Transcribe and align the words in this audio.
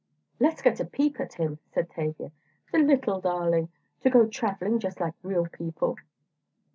"Let's 0.39 0.63
get 0.63 0.79
a 0.79 0.85
peep 0.85 1.19
at 1.19 1.33
him," 1.33 1.59
said 1.71 1.87
Tavia, 1.91 2.31
"the 2.71 2.79
little 2.79 3.21
darling, 3.21 3.69
to 4.01 4.09
go 4.09 4.25
travelling 4.25 4.79
just 4.79 4.99
like 4.99 5.13
real 5.21 5.45
people!" 5.45 5.95